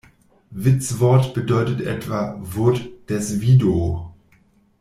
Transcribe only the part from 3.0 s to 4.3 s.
des Wido“.